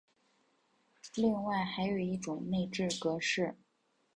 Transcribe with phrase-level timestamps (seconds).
[1.13, 3.55] 另外还有一种内置格式。